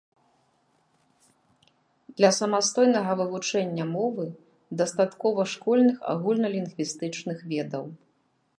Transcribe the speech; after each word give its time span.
Для 2.21 2.31
самастойнага 2.37 3.11
вывучэння 3.19 3.85
мовы 3.95 4.25
дастаткова 4.81 5.41
школьных 5.55 5.95
агульналінгвістычных 6.15 7.37
ведаў. 7.53 7.85